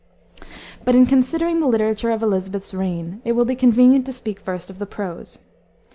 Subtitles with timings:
[0.83, 4.71] But in considering the literature of Elisabeth's reign it will be convenient to speak first
[4.71, 5.37] of the prose.